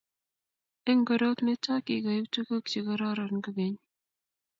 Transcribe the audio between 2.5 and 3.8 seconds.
chegororon kogeny